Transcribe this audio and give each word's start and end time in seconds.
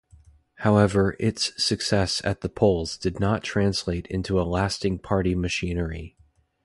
However, 0.55 1.15
its 1.19 1.63
success 1.63 2.23
at 2.25 2.41
the 2.41 2.49
polls 2.49 2.97
did 2.97 3.19
not 3.19 3.43
translate 3.43 4.07
into 4.07 4.41
a 4.41 4.49
lasting 4.49 4.97
party 4.97 5.35
machinery. 5.35 6.17